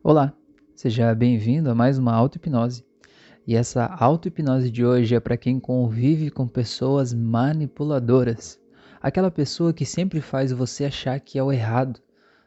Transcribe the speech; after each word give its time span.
Olá, 0.00 0.32
seja 0.76 1.12
bem-vindo 1.12 1.68
a 1.68 1.74
mais 1.74 1.98
uma 1.98 2.12
auto-hipnose. 2.12 2.84
E 3.44 3.56
essa 3.56 3.84
auto-hipnose 3.84 4.70
de 4.70 4.86
hoje 4.86 5.16
é 5.16 5.18
para 5.18 5.36
quem 5.36 5.58
convive 5.58 6.30
com 6.30 6.46
pessoas 6.46 7.12
manipuladoras. 7.12 8.60
Aquela 9.02 9.28
pessoa 9.28 9.72
que 9.72 9.84
sempre 9.84 10.20
faz 10.20 10.52
você 10.52 10.84
achar 10.84 11.18
que 11.18 11.36
é 11.36 11.42
o 11.42 11.50
errado, 11.50 12.00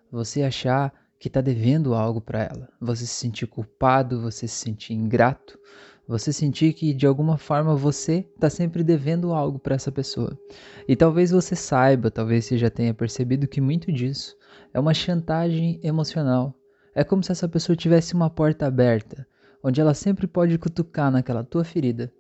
você 0.10 0.44
achar 0.44 0.94
que 1.20 1.28
está 1.28 1.42
devendo 1.42 1.94
algo 1.94 2.22
para 2.22 2.42
ela, 2.42 2.70
você 2.80 3.06
se 3.06 3.16
sentir 3.16 3.48
culpado, 3.48 4.22
você 4.22 4.48
se 4.48 4.56
sentir 4.56 4.94
ingrato, 4.94 5.60
você 6.08 6.32
sentir 6.32 6.72
que 6.72 6.94
de 6.94 7.06
alguma 7.06 7.38
forma 7.38 7.76
você 7.76 8.26
está 8.34 8.50
sempre 8.50 8.82
devendo 8.82 9.34
algo 9.34 9.60
para 9.60 9.76
essa 9.76 9.92
pessoa. 9.92 10.40
E 10.88 10.96
talvez 10.96 11.32
você 11.32 11.54
saiba, 11.54 12.10
talvez 12.10 12.46
você 12.46 12.58
já 12.58 12.70
tenha 12.70 12.94
percebido 12.94 13.46
que 13.46 13.60
muito 13.60 13.92
disso 13.92 14.38
é 14.74 14.80
uma 14.80 14.94
chantagem 14.94 15.82
emocional 15.84 16.56
é 16.94 17.04
como 17.04 17.24
se 17.24 17.32
essa 17.32 17.48
pessoa 17.48 17.76
tivesse 17.76 18.14
uma 18.14 18.30
porta 18.30 18.66
aberta, 18.66 19.28
onde 19.64 19.80
ela 19.80 19.94
sempre 19.94 20.28
pode 20.28 20.58
cutucar 20.58 21.12
naquela 21.12 21.44
tua 21.44 21.64
ferida 21.64 22.12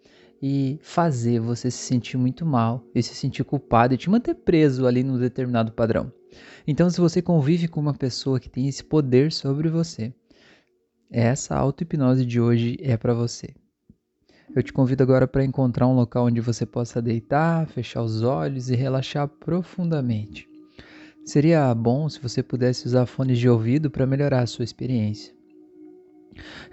e 0.41 0.79
fazer 0.81 1.39
você 1.39 1.69
se 1.69 1.77
sentir 1.77 2.17
muito 2.17 2.45
mal 2.45 2.83
e 2.95 3.03
se 3.03 3.13
sentir 3.13 3.43
culpado 3.43 3.93
e 3.93 3.97
te 3.97 4.09
manter 4.09 4.35
preso 4.35 4.87
ali 4.87 5.03
num 5.03 5.19
determinado 5.19 5.71
padrão. 5.71 6.11
Então, 6.65 6.89
se 6.89 6.99
você 6.99 7.21
convive 7.21 7.67
com 7.67 7.79
uma 7.79 7.93
pessoa 7.93 8.39
que 8.39 8.49
tem 8.49 8.67
esse 8.67 8.83
poder 8.83 9.31
sobre 9.31 9.69
você, 9.69 10.13
essa 11.09 11.55
auto-hipnose 11.55 12.25
de 12.25 12.39
hoje 12.39 12.77
é 12.81 12.95
para 12.95 13.13
você. 13.13 13.53
Eu 14.55 14.63
te 14.63 14.73
convido 14.73 15.03
agora 15.03 15.27
para 15.27 15.45
encontrar 15.45 15.87
um 15.87 15.95
local 15.95 16.25
onde 16.25 16.41
você 16.41 16.65
possa 16.65 17.01
deitar, 17.01 17.67
fechar 17.67 18.01
os 18.01 18.21
olhos 18.21 18.69
e 18.69 18.75
relaxar 18.75 19.27
profundamente. 19.27 20.50
Seria 21.23 21.73
bom 21.75 22.09
se 22.09 22.19
você 22.19 22.41
pudesse 22.41 22.87
usar 22.87 23.05
fones 23.05 23.37
de 23.37 23.47
ouvido 23.47 23.91
para 23.91 24.07
melhorar 24.07 24.41
a 24.41 24.47
sua 24.47 24.65
experiência. 24.65 25.33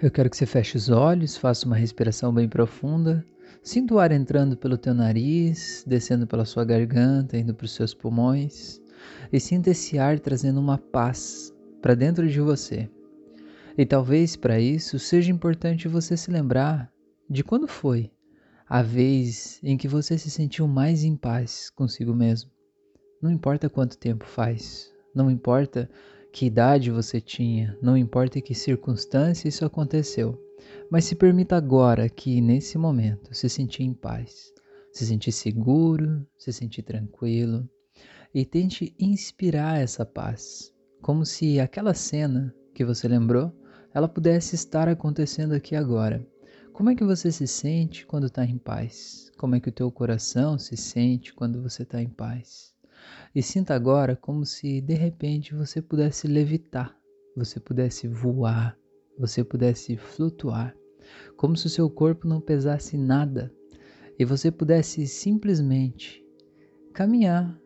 Eu 0.01 0.09
quero 0.09 0.29
que 0.29 0.35
você 0.35 0.45
feche 0.45 0.75
os 0.75 0.89
olhos, 0.89 1.37
faça 1.37 1.65
uma 1.65 1.75
respiração 1.75 2.33
bem 2.33 2.49
profunda. 2.49 3.23
Sinta 3.61 3.93
o 3.93 3.99
ar 3.99 4.11
entrando 4.11 4.57
pelo 4.57 4.77
teu 4.77 4.93
nariz, 4.93 5.83
descendo 5.85 6.25
pela 6.25 6.45
sua 6.45 6.65
garganta, 6.65 7.37
indo 7.37 7.53
para 7.53 7.65
os 7.65 7.73
seus 7.73 7.93
pulmões. 7.93 8.81
E 9.31 9.39
sinta 9.39 9.69
esse 9.69 9.99
ar 9.99 10.19
trazendo 10.19 10.59
uma 10.59 10.77
paz 10.77 11.53
para 11.81 11.93
dentro 11.93 12.27
de 12.27 12.39
você. 12.39 12.89
E 13.77 13.85
talvez 13.85 14.35
para 14.35 14.59
isso 14.59 14.97
seja 14.97 15.31
importante 15.31 15.87
você 15.87 16.17
se 16.17 16.31
lembrar 16.31 16.91
de 17.29 17.43
quando 17.43 17.67
foi 17.67 18.11
a 18.67 18.81
vez 18.81 19.59
em 19.63 19.77
que 19.77 19.87
você 19.87 20.17
se 20.17 20.29
sentiu 20.29 20.67
mais 20.67 21.03
em 21.03 21.15
paz 21.15 21.69
consigo 21.69 22.13
mesmo. 22.13 22.51
Não 23.21 23.29
importa 23.29 23.69
quanto 23.69 23.97
tempo 23.97 24.25
faz, 24.25 24.93
não 25.13 25.29
importa 25.29 25.89
que 26.31 26.45
idade 26.45 26.89
você 26.89 27.19
tinha, 27.19 27.77
não 27.81 27.97
importa 27.97 28.39
que 28.39 28.55
circunstância 28.55 29.49
isso 29.49 29.65
aconteceu, 29.65 30.41
mas 30.89 31.03
se 31.03 31.15
permita 31.15 31.57
agora 31.57 32.07
que 32.07 32.39
nesse 32.39 32.77
momento 32.77 33.33
se 33.35 33.49
sentir 33.49 33.83
em 33.83 33.93
paz, 33.93 34.53
se 34.93 35.05
sentir 35.05 35.33
seguro, 35.33 36.25
se 36.37 36.53
sentir 36.53 36.83
tranquilo 36.83 37.69
e 38.33 38.45
tente 38.45 38.95
inspirar 38.97 39.81
essa 39.81 40.05
paz, 40.05 40.73
como 41.01 41.25
se 41.25 41.59
aquela 41.59 41.93
cena 41.93 42.55
que 42.73 42.85
você 42.85 43.05
lembrou, 43.05 43.51
ela 43.93 44.07
pudesse 44.07 44.55
estar 44.55 44.87
acontecendo 44.87 45.53
aqui 45.53 45.75
agora. 45.75 46.25
Como 46.71 46.89
é 46.89 46.95
que 46.95 47.03
você 47.03 47.29
se 47.33 47.47
sente 47.47 48.05
quando 48.05 48.27
está 48.27 48.45
em 48.45 48.57
paz? 48.57 49.29
Como 49.37 49.55
é 49.55 49.59
que 49.59 49.67
o 49.67 49.73
teu 49.73 49.91
coração 49.91 50.57
se 50.57 50.77
sente 50.77 51.33
quando 51.33 51.61
você 51.61 51.83
está 51.83 52.01
em 52.01 52.07
paz? 52.07 52.78
E 53.33 53.43
sinta 53.43 53.75
agora 53.75 54.15
como 54.15 54.45
se 54.45 54.81
de 54.81 54.93
repente 54.93 55.53
você 55.53 55.81
pudesse 55.81 56.27
levitar, 56.27 56.97
você 57.35 57.59
pudesse 57.59 58.07
voar, 58.07 58.77
você 59.17 59.43
pudesse 59.43 59.97
flutuar, 59.97 60.75
como 61.37 61.55
se 61.55 61.67
o 61.67 61.69
seu 61.69 61.89
corpo 61.89 62.27
não 62.27 62.41
pesasse 62.41 62.97
nada 62.97 63.53
e 64.17 64.25
você 64.25 64.51
pudesse 64.51 65.07
simplesmente 65.07 66.25
caminhar, 66.93 67.57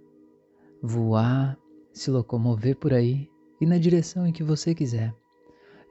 voar, 0.81 1.57
se 1.91 2.11
locomover 2.11 2.75
por 2.77 2.93
aí 2.93 3.29
e 3.59 3.65
na 3.65 3.77
direção 3.77 4.27
em 4.27 4.33
que 4.33 4.43
você 4.43 4.75
quiser. 4.75 5.13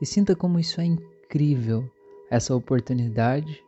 E 0.00 0.06
sinta 0.06 0.36
como 0.36 0.58
isso 0.58 0.80
é 0.80 0.84
incrível, 0.84 1.90
essa 2.30 2.54
oportunidade 2.54 3.62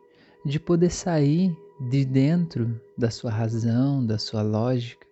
de 0.45 0.59
poder 0.59 0.91
sair 0.91 1.55
de 1.89 2.05
dentro 2.05 2.79
da 2.97 3.09
sua 3.09 3.31
razão, 3.31 4.05
da 4.05 4.17
sua 4.17 4.41
lógica 4.41 5.04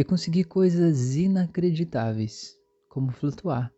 e 0.00 0.04
conseguir 0.04 0.44
coisas 0.44 1.14
inacreditáveis, 1.14 2.58
como 2.88 3.12
flutuar, 3.12 3.70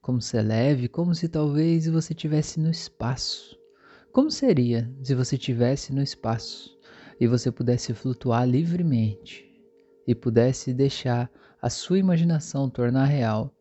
como 0.00 0.22
ser 0.22 0.40
leve, 0.40 0.88
como 0.88 1.14
se 1.14 1.28
talvez 1.28 1.86
você 1.86 2.14
estivesse 2.14 2.58
no 2.58 2.70
espaço. 2.70 3.58
Como 4.10 4.30
seria 4.30 4.90
se 5.02 5.14
você 5.14 5.36
estivesse 5.36 5.92
no 5.92 6.02
espaço 6.02 6.74
e 7.20 7.26
você 7.26 7.52
pudesse 7.52 7.92
flutuar 7.92 8.48
livremente 8.48 9.44
e 10.06 10.14
pudesse 10.14 10.72
deixar 10.72 11.30
a 11.60 11.68
sua 11.68 11.98
imaginação 11.98 12.70
tornar 12.70 13.04
real 13.04 13.54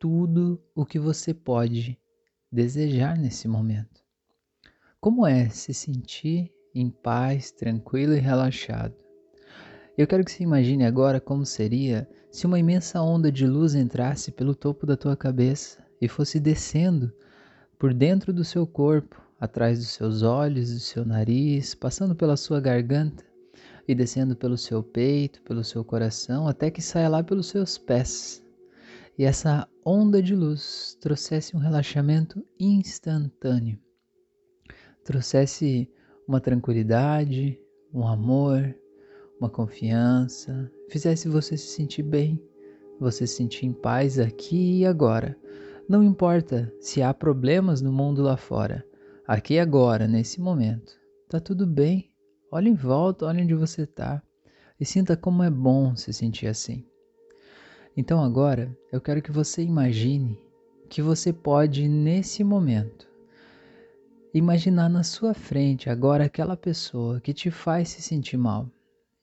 tudo 0.00 0.60
o 0.74 0.84
que 0.84 0.98
você 0.98 1.32
pode 1.32 1.96
desejar 2.50 3.16
nesse 3.16 3.46
momento? 3.46 4.02
Como 5.00 5.24
é 5.24 5.48
se 5.48 5.72
sentir 5.72 6.52
em 6.74 6.90
paz, 6.90 7.52
tranquilo 7.52 8.14
e 8.14 8.18
relaxado? 8.18 9.01
Eu 9.96 10.06
quero 10.06 10.24
que 10.24 10.32
você 10.32 10.42
imagine 10.42 10.86
agora 10.86 11.20
como 11.20 11.44
seria 11.44 12.08
se 12.30 12.46
uma 12.46 12.58
imensa 12.58 13.02
onda 13.02 13.30
de 13.30 13.46
luz 13.46 13.74
entrasse 13.74 14.32
pelo 14.32 14.54
topo 14.54 14.86
da 14.86 14.96
tua 14.96 15.14
cabeça 15.14 15.84
e 16.00 16.08
fosse 16.08 16.40
descendo 16.40 17.12
por 17.78 17.92
dentro 17.92 18.32
do 18.32 18.42
seu 18.42 18.66
corpo, 18.66 19.20
atrás 19.38 19.78
dos 19.78 19.88
seus 19.88 20.22
olhos, 20.22 20.72
do 20.72 20.80
seu 20.80 21.04
nariz, 21.04 21.74
passando 21.74 22.14
pela 22.14 22.38
sua 22.38 22.58
garganta 22.58 23.22
e 23.86 23.94
descendo 23.94 24.34
pelo 24.34 24.56
seu 24.56 24.82
peito, 24.82 25.42
pelo 25.42 25.62
seu 25.62 25.84
coração, 25.84 26.48
até 26.48 26.70
que 26.70 26.80
saia 26.80 27.08
lá 27.08 27.22
pelos 27.22 27.48
seus 27.48 27.76
pés. 27.76 28.42
E 29.18 29.24
essa 29.24 29.68
onda 29.84 30.22
de 30.22 30.34
luz 30.34 30.96
trouxesse 31.02 31.54
um 31.54 31.60
relaxamento 31.60 32.42
instantâneo, 32.58 33.78
trouxesse 35.04 35.90
uma 36.26 36.40
tranquilidade, 36.40 37.60
um 37.92 38.06
amor, 38.06 38.74
uma 39.42 39.50
confiança, 39.50 40.70
fizesse 40.88 41.28
você 41.28 41.56
se 41.56 41.66
sentir 41.66 42.04
bem, 42.04 42.40
você 43.00 43.26
se 43.26 43.34
sentir 43.34 43.66
em 43.66 43.72
paz 43.72 44.20
aqui 44.20 44.78
e 44.78 44.86
agora. 44.86 45.36
Não 45.88 46.00
importa 46.00 46.72
se 46.80 47.02
há 47.02 47.12
problemas 47.12 47.82
no 47.82 47.92
mundo 47.92 48.22
lá 48.22 48.36
fora, 48.36 48.86
aqui 49.26 49.54
e 49.54 49.58
agora, 49.58 50.06
nesse 50.06 50.40
momento, 50.40 50.96
tá 51.28 51.40
tudo 51.40 51.66
bem. 51.66 52.08
Olhe 52.52 52.70
em 52.70 52.74
volta, 52.74 53.26
olhe 53.26 53.42
onde 53.42 53.54
você 53.54 53.82
está 53.82 54.22
e 54.78 54.84
sinta 54.84 55.16
como 55.16 55.42
é 55.42 55.50
bom 55.50 55.96
se 55.96 56.12
sentir 56.12 56.46
assim. 56.46 56.86
Então 57.96 58.22
agora 58.22 58.70
eu 58.92 59.00
quero 59.00 59.20
que 59.20 59.32
você 59.32 59.60
imagine 59.62 60.38
que 60.88 61.02
você 61.02 61.32
pode, 61.32 61.88
nesse 61.88 62.44
momento, 62.44 63.08
imaginar 64.32 64.88
na 64.88 65.02
sua 65.02 65.34
frente 65.34 65.90
agora 65.90 66.26
aquela 66.26 66.56
pessoa 66.56 67.20
que 67.20 67.34
te 67.34 67.50
faz 67.50 67.88
se 67.88 68.02
sentir 68.02 68.36
mal. 68.36 68.70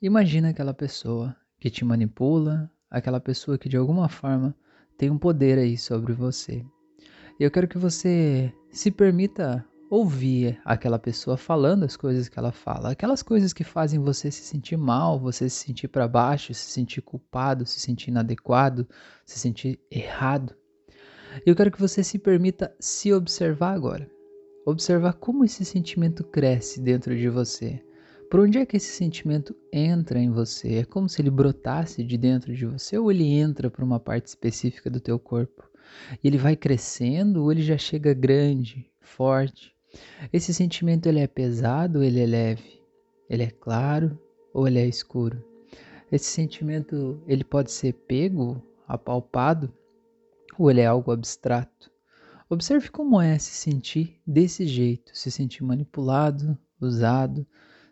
Imagina 0.02 0.52
aquela 0.52 0.74
pessoa 0.74 1.36
que 1.60 1.70
te 1.70 1.84
manipula, 1.84 2.72
aquela 2.90 3.20
pessoa 3.20 3.58
que 3.58 3.68
de 3.68 3.76
alguma 3.76 4.08
forma 4.08 4.56
tem 4.98 5.10
um 5.10 5.18
poder 5.18 5.58
aí 5.58 5.78
sobre 5.78 6.14
você. 6.14 6.66
E 7.38 7.44
eu 7.44 7.52
quero 7.52 7.68
que 7.68 7.78
você 7.78 8.54
se 8.72 8.92
permita 8.92 9.66
ouvir 9.90 10.58
aquela 10.64 10.98
pessoa 10.98 11.36
falando 11.36 11.84
as 11.84 11.98
coisas 11.98 12.30
que 12.30 12.40
ela 12.40 12.54
fala, 12.54 12.92
aquelas 12.92 13.22
coisas 13.22 13.52
que 13.52 13.66
fazem 13.66 14.00
você 14.00 14.32
se 14.32 14.44
sentir 14.44 14.78
mal, 14.78 15.20
você 15.20 15.50
se 15.50 15.66
sentir 15.66 15.90
para 15.90 16.08
baixo, 16.08 16.54
se 16.54 16.72
sentir 16.72 17.02
culpado, 17.02 17.66
se 17.66 17.82
sentir 17.82 18.10
inadequado, 18.10 18.88
se 19.26 19.38
sentir 19.38 19.82
errado. 19.92 20.56
Eu 21.46 21.54
quero 21.54 21.72
que 21.72 21.82
você 21.82 22.06
se 22.06 22.18
permita 22.18 22.74
se 22.80 23.12
observar 23.12 23.74
agora. 23.74 24.10
Observar 24.66 25.12
como 25.16 25.44
esse 25.44 25.66
sentimento 25.66 26.24
cresce 26.24 26.80
dentro 26.80 27.14
de 27.18 27.28
você 27.28 27.84
por 28.30 28.42
onde 28.42 28.60
é 28.60 28.66
que 28.66 28.78
esse 28.78 28.92
sentimento 28.92 29.56
entra 29.74 30.20
em 30.20 30.30
você? 30.30 30.76
É 30.76 30.86
como 30.86 31.10
se 31.10 31.20
ele 31.20 31.32
brotasse 31.32 32.04
de 32.04 32.16
dentro 32.16 32.54
de 32.54 32.66
você 32.66 32.98
ou 32.98 33.12
ele 33.12 33.26
entra 33.26 33.72
por 33.72 33.84
uma 33.84 34.00
parte 34.00 34.28
específica 34.28 34.90
do 34.90 35.00
teu 35.00 35.18
corpo? 35.18 35.68
E 36.24 36.28
ele 36.28 36.38
vai 36.38 36.56
crescendo 36.56 37.42
ou 37.42 37.52
ele 37.52 37.64
já 37.64 37.78
chega 37.78 38.14
grande, 38.14 38.86
forte? 39.02 39.76
Esse 40.32 40.54
sentimento 40.54 41.08
ele 41.08 41.20
é 41.20 41.26
pesado 41.26 42.00
ou 42.00 42.04
ele 42.04 42.20
é 42.20 42.26
leve? 42.28 42.80
Ele 43.28 43.44
é 43.44 43.50
claro 43.50 44.20
ou 44.54 44.68
ele 44.68 44.78
é 44.78 44.86
escuro? 44.86 45.44
Esse 46.12 46.26
sentimento 46.26 47.22
ele 47.28 47.44
pode 47.44 47.72
ser 47.72 47.94
pego, 47.94 48.62
apalpado 48.88 49.74
ou 50.58 50.70
ele 50.70 50.82
é 50.82 50.86
algo 50.86 51.12
abstrato? 51.12 51.92
Observe 52.48 52.90
como 52.90 53.20
é 53.20 53.40
se 53.40 53.52
sentir 53.52 54.20
desse 54.26 54.68
jeito, 54.68 55.18
se 55.18 55.32
sentir 55.32 55.64
manipulado, 55.64 56.58
usado, 56.80 57.46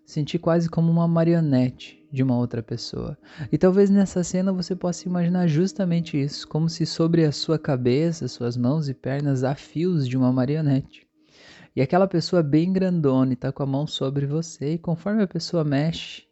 sentir 0.08 0.40
quase 0.40 0.70
como 0.70 0.90
uma 0.90 1.06
marionete 1.06 2.02
de 2.10 2.24
uma 2.24 2.38
outra 2.38 2.64
pessoa. 2.64 3.18
E 3.52 3.58
talvez 3.58 3.90
nessa 3.90 4.24
cena 4.24 4.54
você 4.54 4.74
possa 4.74 5.06
imaginar 5.06 5.48
justamente 5.48 6.20
isso, 6.20 6.48
como 6.48 6.70
se 6.70 6.86
sobre 6.86 7.26
a 7.26 7.32
sua 7.34 7.60
cabeça, 7.60 8.30
suas 8.30 8.56
mãos 8.56 8.88
e 8.88 8.94
pernas 8.94 9.44
há 9.44 9.54
fios 9.54 10.08
de 10.08 10.18
uma 10.18 10.32
marionete. 10.32 11.06
E 11.76 11.82
aquela 11.82 12.08
pessoa 12.08 12.42
bem 12.42 12.72
grandona 12.72 13.34
está 13.34 13.52
com 13.52 13.62
a 13.62 13.68
mão 13.68 13.86
sobre 13.86 14.26
você, 14.26 14.76
e 14.76 14.78
conforme 14.78 15.22
a 15.22 15.28
pessoa 15.28 15.66
mexe 15.66 16.24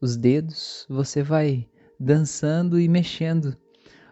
os 0.00 0.18
dedos, 0.18 0.86
você 0.88 1.22
vai 1.22 1.66
dançando 1.98 2.78
e 2.78 2.86
mexendo 2.86 3.56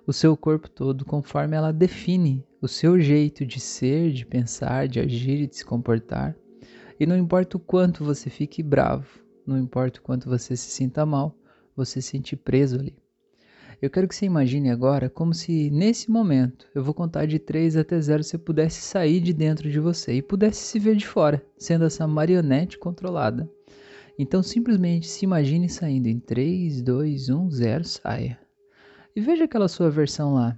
o 0.06 0.12
seu 0.12 0.34
corpo 0.36 0.70
todo 0.70 1.04
conforme 1.04 1.54
ela 1.54 1.70
define 1.70 2.42
o 2.62 2.66
seu 2.66 2.98
jeito 2.98 3.44
de 3.44 3.60
ser, 3.60 4.10
de 4.10 4.24
pensar, 4.24 4.88
de 4.88 4.98
agir 4.98 5.42
e 5.42 5.46
de 5.46 5.56
se 5.56 5.64
comportar. 5.64 6.34
E 7.02 7.06
não 7.06 7.18
importa 7.18 7.56
o 7.56 7.60
quanto 7.60 8.04
você 8.04 8.30
fique 8.30 8.62
bravo, 8.62 9.08
não 9.44 9.58
importa 9.58 9.98
o 9.98 10.02
quanto 10.04 10.28
você 10.28 10.56
se 10.56 10.70
sinta 10.70 11.04
mal, 11.04 11.36
você 11.74 12.00
se 12.00 12.10
sente 12.10 12.36
preso 12.36 12.78
ali. 12.78 12.94
Eu 13.82 13.90
quero 13.90 14.06
que 14.06 14.14
você 14.14 14.24
imagine 14.24 14.70
agora 14.70 15.10
como 15.10 15.34
se 15.34 15.68
nesse 15.68 16.08
momento, 16.08 16.68
eu 16.72 16.84
vou 16.84 16.94
contar 16.94 17.26
de 17.26 17.40
3 17.40 17.76
até 17.76 18.00
0, 18.00 18.22
você 18.22 18.38
pudesse 18.38 18.82
sair 18.82 19.18
de 19.20 19.32
dentro 19.32 19.68
de 19.68 19.80
você 19.80 20.12
e 20.12 20.22
pudesse 20.22 20.60
se 20.60 20.78
ver 20.78 20.94
de 20.94 21.04
fora, 21.04 21.44
sendo 21.58 21.84
essa 21.86 22.06
marionete 22.06 22.78
controlada. 22.78 23.50
Então 24.16 24.40
simplesmente 24.40 25.08
se 25.08 25.24
imagine 25.24 25.68
saindo 25.68 26.06
em 26.06 26.20
3, 26.20 26.82
2, 26.82 27.30
1, 27.30 27.50
0, 27.50 27.82
saia. 27.84 28.38
E 29.16 29.20
veja 29.20 29.42
aquela 29.42 29.66
sua 29.66 29.90
versão 29.90 30.34
lá, 30.34 30.56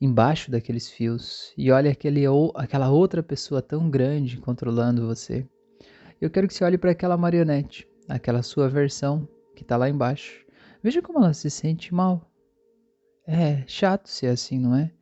embaixo 0.00 0.50
daqueles 0.50 0.90
fios, 0.90 1.52
e 1.56 1.70
olhe 1.70 1.88
aquele, 1.88 2.24
aquela 2.54 2.90
outra 2.90 3.22
pessoa 3.22 3.62
tão 3.62 3.88
grande 3.88 4.38
controlando 4.38 5.06
você. 5.06 5.46
Eu 6.20 6.30
quero 6.30 6.48
que 6.48 6.54
você 6.54 6.64
olhe 6.64 6.78
para 6.78 6.90
aquela 6.90 7.16
marionete, 7.16 7.88
aquela 8.08 8.42
sua 8.42 8.68
versão 8.68 9.28
que 9.54 9.62
está 9.62 9.76
lá 9.76 9.88
embaixo. 9.88 10.44
Veja 10.82 11.00
como 11.00 11.18
ela 11.18 11.32
se 11.32 11.50
sente 11.50 11.94
mal. 11.94 12.30
É 13.26 13.64
chato 13.66 14.08
ser 14.08 14.26
assim, 14.26 14.58
não 14.58 14.74
é? 14.74 14.92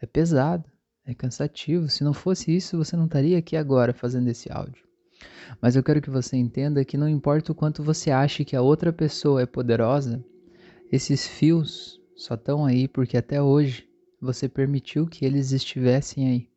É 0.00 0.06
pesado, 0.06 0.64
é 1.04 1.14
cansativo. 1.14 1.88
Se 1.88 2.02
não 2.02 2.12
fosse 2.12 2.54
isso, 2.54 2.76
você 2.76 2.96
não 2.96 3.06
estaria 3.06 3.38
aqui 3.38 3.56
agora 3.56 3.92
fazendo 3.92 4.28
esse 4.28 4.50
áudio. 4.50 4.84
Mas 5.60 5.76
eu 5.76 5.82
quero 5.82 6.00
que 6.02 6.10
você 6.10 6.36
entenda 6.36 6.84
que 6.84 6.96
não 6.96 7.08
importa 7.08 7.52
o 7.52 7.54
quanto 7.54 7.82
você 7.82 8.10
ache 8.10 8.44
que 8.44 8.54
a 8.54 8.62
outra 8.62 8.92
pessoa 8.92 9.42
é 9.42 9.46
poderosa, 9.46 10.24
esses 10.90 11.26
fios 11.26 12.00
só 12.16 12.34
estão 12.34 12.64
aí 12.64 12.88
porque 12.88 13.16
até 13.16 13.42
hoje 13.42 13.87
você 14.20 14.48
permitiu 14.48 15.06
que 15.06 15.24
eles 15.24 15.52
estivessem 15.52 16.28
aí. 16.28 16.48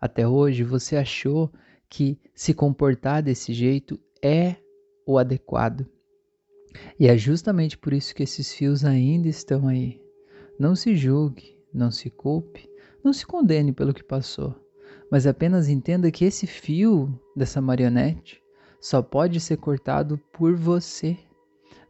Até 0.00 0.26
hoje 0.26 0.64
você 0.64 0.96
achou 0.96 1.52
que 1.88 2.18
se 2.34 2.54
comportar 2.54 3.22
desse 3.22 3.52
jeito 3.52 3.98
é 4.22 4.56
o 5.06 5.18
adequado. 5.18 5.86
E 6.98 7.08
é 7.08 7.16
justamente 7.16 7.76
por 7.76 7.92
isso 7.92 8.14
que 8.14 8.22
esses 8.22 8.52
fios 8.52 8.84
ainda 8.84 9.28
estão 9.28 9.66
aí. 9.66 10.00
Não 10.58 10.74
se 10.74 10.94
julgue, 10.94 11.58
não 11.72 11.90
se 11.90 12.10
culpe, 12.10 12.68
não 13.02 13.12
se 13.12 13.26
condene 13.26 13.72
pelo 13.72 13.94
que 13.94 14.04
passou, 14.04 14.54
mas 15.10 15.26
apenas 15.26 15.68
entenda 15.68 16.10
que 16.10 16.24
esse 16.24 16.46
fio 16.46 17.18
dessa 17.34 17.60
marionete 17.60 18.42
só 18.80 19.02
pode 19.02 19.40
ser 19.40 19.56
cortado 19.56 20.18
por 20.32 20.54
você. 20.54 21.18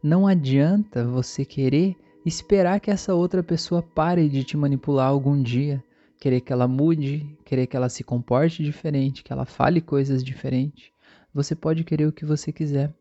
Não 0.01 0.25
adianta 0.25 1.05
você 1.05 1.45
querer 1.45 1.95
esperar 2.25 2.79
que 2.79 2.91
essa 2.91 3.13
outra 3.13 3.41
pessoa 3.41 3.81
pare 3.81 4.29
de 4.29 4.43
te 4.43 4.55
manipular 4.55 5.07
algum 5.07 5.41
dia, 5.41 5.83
querer 6.19 6.41
que 6.41 6.53
ela 6.53 6.67
mude, 6.67 7.37
querer 7.43 7.65
que 7.65 7.75
ela 7.75 7.89
se 7.89 8.03
comporte 8.03 8.63
diferente, 8.63 9.23
que 9.23 9.33
ela 9.33 9.45
fale 9.45 9.81
coisas 9.81 10.23
diferentes. 10.23 10.91
Você 11.33 11.55
pode 11.55 11.83
querer 11.83 12.07
o 12.07 12.11
que 12.11 12.25
você 12.25 12.51
quiser, 12.51 12.93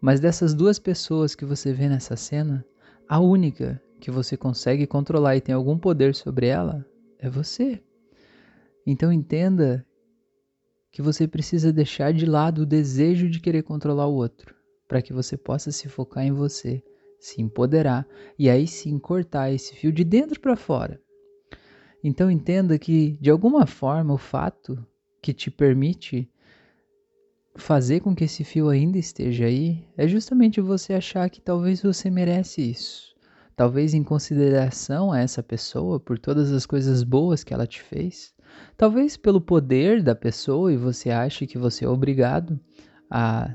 mas 0.00 0.20
dessas 0.20 0.52
duas 0.54 0.78
pessoas 0.78 1.34
que 1.34 1.44
você 1.44 1.72
vê 1.72 1.88
nessa 1.88 2.16
cena, 2.16 2.64
a 3.08 3.18
única 3.18 3.82
que 4.00 4.10
você 4.10 4.36
consegue 4.36 4.86
controlar 4.86 5.36
e 5.36 5.40
tem 5.40 5.54
algum 5.54 5.78
poder 5.78 6.14
sobre 6.14 6.46
ela 6.46 6.84
é 7.18 7.28
você. 7.28 7.82
Então 8.86 9.12
entenda 9.12 9.84
que 10.92 11.02
você 11.02 11.26
precisa 11.26 11.72
deixar 11.72 12.12
de 12.12 12.26
lado 12.26 12.62
o 12.62 12.66
desejo 12.66 13.28
de 13.28 13.40
querer 13.40 13.62
controlar 13.62 14.06
o 14.06 14.14
outro 14.14 14.54
para 14.86 15.02
que 15.02 15.12
você 15.12 15.36
possa 15.36 15.70
se 15.70 15.88
focar 15.88 16.24
em 16.24 16.32
você, 16.32 16.82
se 17.18 17.42
empoderar 17.42 18.06
e 18.38 18.48
aí 18.48 18.66
sim 18.66 18.98
cortar 18.98 19.52
esse 19.52 19.74
fio 19.74 19.92
de 19.92 20.04
dentro 20.04 20.40
para 20.40 20.56
fora. 20.56 21.00
Então 22.02 22.30
entenda 22.30 22.78
que 22.78 23.18
de 23.20 23.30
alguma 23.30 23.66
forma 23.66 24.14
o 24.14 24.18
fato 24.18 24.78
que 25.20 25.32
te 25.32 25.50
permite 25.50 26.30
fazer 27.56 28.00
com 28.00 28.14
que 28.14 28.24
esse 28.24 28.44
fio 28.44 28.68
ainda 28.68 28.98
esteja 28.98 29.46
aí 29.46 29.84
é 29.96 30.06
justamente 30.06 30.60
você 30.60 30.94
achar 30.94 31.28
que 31.28 31.40
talvez 31.40 31.82
você 31.82 32.08
merece 32.08 32.62
isso. 32.62 33.08
Talvez 33.56 33.92
em 33.92 34.04
consideração 34.04 35.10
a 35.10 35.18
essa 35.18 35.42
pessoa 35.42 35.98
por 35.98 36.16
todas 36.16 36.52
as 36.52 36.64
coisas 36.64 37.02
boas 37.02 37.42
que 37.42 37.52
ela 37.52 37.66
te 37.66 37.82
fez, 37.82 38.32
talvez 38.76 39.16
pelo 39.16 39.40
poder 39.40 40.00
da 40.00 40.14
pessoa 40.14 40.72
e 40.72 40.76
você 40.76 41.10
acha 41.10 41.44
que 41.44 41.58
você 41.58 41.84
é 41.84 41.88
obrigado 41.88 42.60
a 43.10 43.52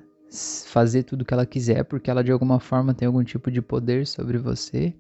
fazer 0.66 1.04
tudo 1.04 1.22
o 1.22 1.26
que 1.26 1.34
ela 1.34 1.46
quiser 1.46 1.84
porque 1.84 2.10
ela 2.10 2.24
de 2.24 2.32
alguma 2.32 2.60
forma 2.60 2.94
tem 2.94 3.06
algum 3.06 3.24
tipo 3.24 3.52
de 3.52 3.62
poder 3.62 4.08
sobre 4.08 4.38
você. 4.38 4.94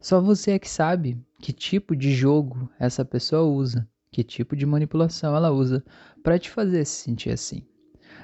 Só 0.00 0.20
você 0.20 0.52
é 0.52 0.58
que 0.58 0.70
sabe 0.70 1.20
que 1.40 1.52
tipo 1.52 1.94
de 1.94 2.12
jogo 2.12 2.70
essa 2.78 3.04
pessoa 3.04 3.42
usa, 3.42 3.86
que 4.10 4.22
tipo 4.22 4.54
de 4.54 4.64
manipulação 4.64 5.34
ela 5.34 5.50
usa 5.50 5.84
para 6.22 6.38
te 6.38 6.48
fazer 6.48 6.84
se 6.84 7.02
sentir 7.02 7.30
assim. 7.30 7.62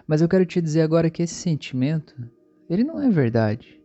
Mas 0.06 0.22
eu 0.22 0.28
quero 0.28 0.46
te 0.46 0.60
dizer 0.60 0.82
agora 0.82 1.10
que 1.10 1.22
esse 1.22 1.34
sentimento, 1.34 2.14
ele 2.70 2.84
não 2.84 3.00
é 3.02 3.10
verdade. 3.10 3.80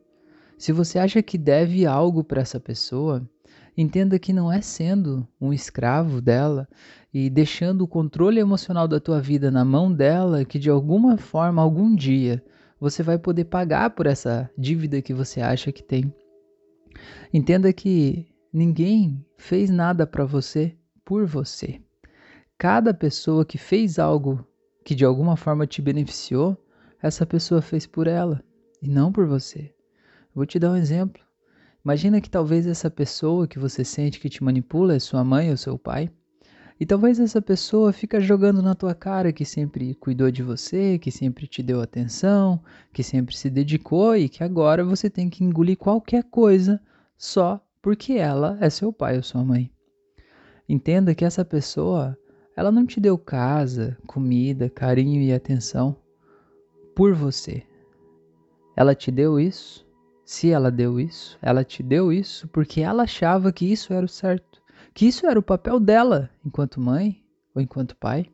Se 0.57 0.71
você 0.71 0.99
acha 0.99 1.23
que 1.23 1.37
deve 1.37 1.85
algo 1.85 2.23
para 2.23 2.41
essa 2.41 2.59
pessoa, 2.59 3.27
entenda 3.77 4.19
que 4.19 4.33
não 4.33 4.51
é 4.51 4.61
sendo 4.61 5.27
um 5.39 5.53
escravo 5.53 6.21
dela 6.21 6.67
e 7.13 7.29
deixando 7.29 7.81
o 7.81 7.87
controle 7.87 8.39
emocional 8.39 8.87
da 8.87 8.99
tua 8.99 9.21
vida 9.21 9.49
na 9.49 9.65
mão 9.65 9.91
dela 9.91 10.45
que 10.45 10.59
de 10.59 10.69
alguma 10.69 11.17
forma, 11.17 11.61
algum 11.61 11.95
dia, 11.95 12.43
você 12.79 13.03
vai 13.03 13.17
poder 13.17 13.45
pagar 13.45 13.91
por 13.91 14.07
essa 14.07 14.49
dívida 14.57 15.01
que 15.01 15.13
você 15.13 15.41
acha 15.41 15.71
que 15.71 15.83
tem. 15.83 16.13
Entenda 17.33 17.71
que 17.71 18.27
ninguém 18.51 19.25
fez 19.37 19.69
nada 19.69 20.05
para 20.05 20.25
você 20.25 20.75
por 21.05 21.25
você. 21.25 21.81
Cada 22.57 22.93
pessoa 22.93 23.45
que 23.45 23.57
fez 23.57 23.97
algo 23.99 24.45
que 24.83 24.95
de 24.95 25.05
alguma 25.05 25.35
forma 25.35 25.67
te 25.67 25.81
beneficiou, 25.81 26.57
essa 27.01 27.25
pessoa 27.25 27.61
fez 27.61 27.85
por 27.85 28.07
ela 28.07 28.43
e 28.81 28.87
não 28.87 29.11
por 29.11 29.25
você. 29.25 29.73
Vou 30.33 30.45
te 30.45 30.59
dar 30.59 30.71
um 30.71 30.75
exemplo. 30.75 31.21
Imagina 31.83 32.21
que 32.21 32.29
talvez 32.29 32.67
essa 32.67 32.91
pessoa 32.91 33.47
que 33.47 33.57
você 33.57 33.83
sente 33.83 34.19
que 34.19 34.29
te 34.29 34.43
manipula 34.43 34.95
é 34.95 34.99
sua 34.99 35.23
mãe 35.23 35.49
ou 35.49 35.57
seu 35.57 35.79
pai. 35.79 36.11
E 36.79 36.85
talvez 36.85 37.19
essa 37.19 37.41
pessoa 37.41 37.91
fica 37.93 38.19
jogando 38.19 38.61
na 38.61 38.73
tua 38.73 38.95
cara 38.95 39.31
que 39.31 39.45
sempre 39.45 39.93
cuidou 39.95 40.31
de 40.31 40.41
você, 40.41 40.97
que 40.97 41.11
sempre 41.11 41.47
te 41.47 41.61
deu 41.61 41.81
atenção, 41.81 42.61
que 42.91 43.03
sempre 43.03 43.35
se 43.35 43.49
dedicou 43.49 44.15
e 44.15 44.29
que 44.29 44.43
agora 44.43 44.83
você 44.83 45.09
tem 45.09 45.29
que 45.29 45.43
engolir 45.43 45.77
qualquer 45.77 46.23
coisa 46.23 46.81
só 47.17 47.63
porque 47.81 48.13
ela 48.13 48.57
é 48.61 48.69
seu 48.69 48.93
pai 48.93 49.17
ou 49.17 49.23
sua 49.23 49.43
mãe. 49.43 49.71
Entenda 50.67 51.13
que 51.13 51.25
essa 51.25 51.43
pessoa, 51.43 52.17
ela 52.55 52.71
não 52.71 52.85
te 52.85 52.99
deu 52.99 53.17
casa, 53.17 53.97
comida, 54.07 54.69
carinho 54.69 55.21
e 55.21 55.33
atenção 55.33 55.95
por 56.95 57.13
você. 57.13 57.63
Ela 58.75 58.95
te 58.95 59.11
deu 59.11 59.39
isso, 59.39 59.85
se 60.31 60.49
ela 60.49 60.71
deu 60.71 60.99
isso, 60.99 61.37
ela 61.41 61.63
te 61.63 61.83
deu 61.83 62.11
isso 62.11 62.47
porque 62.47 62.81
ela 62.81 63.03
achava 63.03 63.51
que 63.51 63.65
isso 63.65 63.91
era 63.93 64.05
o 64.05 64.09
certo 64.09 64.61
que 64.93 65.05
isso 65.05 65.25
era 65.25 65.39
o 65.39 65.43
papel 65.43 65.79
dela 65.79 66.29
enquanto 66.45 66.79
mãe 66.79 67.21
ou 67.55 67.61
enquanto 67.61 67.95
pai. 67.95 68.25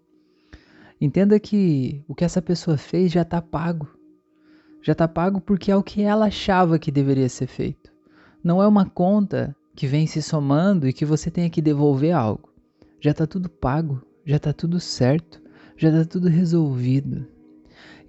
Entenda 1.00 1.40
que 1.40 2.04
o 2.08 2.16
que 2.16 2.26
essa 2.26 2.42
pessoa 2.42 2.78
fez 2.78 3.12
já 3.12 3.22
está 3.22 3.42
pago. 3.42 3.88
Já 4.82 4.94
está 4.94 5.08
pago 5.08 5.40
porque 5.40 5.72
é 5.72 5.76
o 5.76 5.84
que 5.84 6.02
ela 6.02 6.26
achava 6.28 6.80
que 6.80 6.92
deveria 6.92 7.30
ser 7.30 7.48
feito. 7.48 7.92
Não 8.44 8.62
é 8.62 8.68
uma 8.68 8.90
conta 8.90 9.56
que 9.76 9.86
vem 9.86 10.08
se 10.08 10.22
somando 10.22 10.88
e 10.88 10.94
que 10.94 11.06
você 11.06 11.30
tenha 11.30 11.50
que 11.50 11.62
devolver 11.62 12.14
algo. 12.14 12.50
Já 13.00 13.12
está 13.12 13.28
tudo 13.28 13.50
pago, 13.50 14.02
já 14.26 14.38
está 14.38 14.52
tudo 14.52 14.80
certo, 14.80 15.42
já 15.76 15.90
está 15.90 16.06
tudo 16.06 16.28
resolvido. 16.28 17.28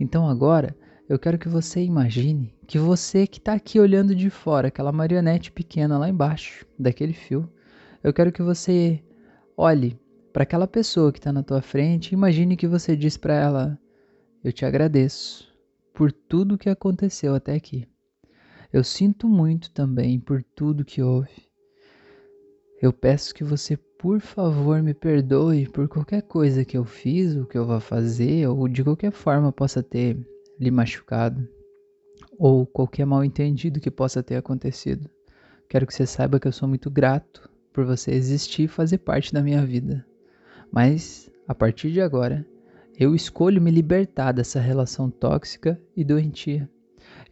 Então 0.00 0.28
agora 0.28 0.74
eu 1.08 1.18
quero 1.18 1.38
que 1.38 1.48
você 1.48 1.82
imagine 1.82 2.54
que 2.66 2.78
você 2.78 3.26
que 3.26 3.38
está 3.38 3.54
aqui 3.54 3.80
olhando 3.80 4.14
de 4.14 4.28
fora, 4.28 4.68
aquela 4.68 4.92
marionete 4.92 5.50
pequena 5.50 5.96
lá 5.96 6.08
embaixo 6.08 6.66
daquele 6.78 7.14
fio, 7.14 7.50
eu 8.04 8.12
quero 8.12 8.30
que 8.30 8.42
você 8.42 9.02
olhe 9.56 9.98
para 10.34 10.42
aquela 10.42 10.66
pessoa 10.66 11.10
que 11.10 11.18
está 11.18 11.32
na 11.32 11.42
tua 11.42 11.62
frente 11.62 12.10
e 12.10 12.14
imagine 12.14 12.56
que 12.56 12.66
você 12.66 12.94
diz 12.94 13.16
para 13.16 13.34
ela: 13.34 13.80
Eu 14.44 14.52
te 14.52 14.66
agradeço 14.66 15.48
por 15.94 16.12
tudo 16.12 16.58
que 16.58 16.68
aconteceu 16.68 17.34
até 17.34 17.54
aqui. 17.54 17.88
Eu 18.70 18.84
sinto 18.84 19.26
muito 19.26 19.70
também 19.70 20.20
por 20.20 20.42
tudo 20.42 20.84
que 20.84 21.00
houve. 21.00 21.48
Eu 22.82 22.92
peço 22.92 23.34
que 23.34 23.42
você, 23.42 23.78
por 23.98 24.20
favor, 24.20 24.82
me 24.82 24.92
perdoe 24.92 25.66
por 25.68 25.88
qualquer 25.88 26.20
coisa 26.22 26.66
que 26.66 26.76
eu 26.76 26.84
fiz, 26.84 27.34
ou 27.34 27.46
que 27.46 27.56
eu 27.56 27.64
vá 27.64 27.80
fazer, 27.80 28.46
ou 28.46 28.68
de 28.68 28.84
qualquer 28.84 29.10
forma 29.10 29.50
possa 29.50 29.82
ter 29.82 30.18
lhe 30.58 30.70
machucado 30.70 31.48
ou 32.38 32.66
qualquer 32.66 33.04
mal 33.04 33.24
entendido 33.24 33.80
que 33.80 33.90
possa 33.90 34.22
ter 34.22 34.36
acontecido. 34.36 35.08
Quero 35.68 35.86
que 35.86 35.94
você 35.94 36.06
saiba 36.06 36.40
que 36.40 36.48
eu 36.48 36.52
sou 36.52 36.68
muito 36.68 36.90
grato 36.90 37.50
por 37.72 37.84
você 37.84 38.12
existir 38.12 38.64
e 38.64 38.68
fazer 38.68 38.98
parte 38.98 39.32
da 39.32 39.42
minha 39.42 39.64
vida. 39.64 40.04
Mas, 40.72 41.30
a 41.46 41.54
partir 41.54 41.90
de 41.90 42.00
agora, 42.00 42.46
eu 42.98 43.14
escolho 43.14 43.60
me 43.60 43.70
libertar 43.70 44.32
dessa 44.32 44.60
relação 44.60 45.10
tóxica 45.10 45.80
e 45.96 46.02
doentia. 46.02 46.68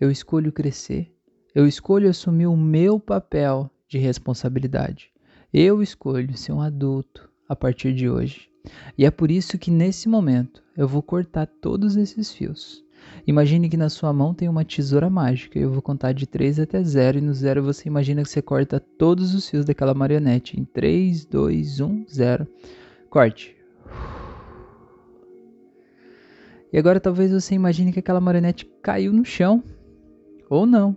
Eu 0.01 0.11
escolho 0.11 0.53
crescer. 0.53 1.13
Eu 1.55 1.67
escolho 1.67 2.09
assumir 2.09 2.47
o 2.47 2.57
meu 2.57 3.01
papel 3.01 3.71
de 3.89 3.99
responsabilidade. 3.99 5.11
Eu 5.53 5.83
escolho 5.83 6.37
ser 6.37 6.53
um 6.53 6.61
adulto 6.61 7.31
a 7.49 7.57
partir 7.57 7.95
de 7.95 8.09
hoje. 8.09 8.51
E 8.99 9.05
é 9.05 9.11
por 9.11 9.31
isso 9.31 9.59
que 9.59 9.71
nesse 9.71 10.09
momento 10.09 10.63
eu 10.77 10.87
vou 10.87 11.03
cortar 11.03 11.47
todos 11.47 11.97
esses 11.97 12.33
fios. 12.33 12.86
Imagine 13.27 13.69
que 13.69 13.77
na 13.77 13.89
sua 13.89 14.13
mão 14.13 14.33
tem 14.33 14.49
uma 14.49 14.65
tesoura 14.65 15.11
mágica. 15.11 15.59
Eu 15.59 15.71
vou 15.71 15.83
contar 15.83 16.13
de 16.13 16.27
3 16.27 16.61
até 16.61 16.83
0 16.83 17.19
e 17.19 17.21
no 17.21 17.35
0 17.35 17.63
você 17.63 17.89
imagina 17.89 18.23
que 18.23 18.29
você 18.29 18.41
corta 18.41 18.79
todos 18.79 19.35
os 19.35 19.49
fios 19.49 19.65
daquela 19.65 19.95
marionete. 19.95 20.59
Em 20.59 20.65
3, 20.65 21.25
2, 21.27 21.81
1, 21.81 22.07
0. 22.09 22.47
Corte. 23.11 23.57
E 26.73 26.79
agora 26.79 27.01
talvez 27.01 27.33
você 27.33 27.55
imagine 27.55 27.93
que 27.93 27.99
aquela 27.99 28.21
marionete 28.21 28.65
caiu 28.83 29.13
no 29.13 29.25
chão. 29.25 29.63
Ou 30.49 30.65
não. 30.65 30.97